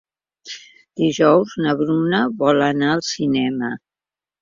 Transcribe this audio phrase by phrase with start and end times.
[1.01, 3.75] Dijous na Bruna vol anar al cinema.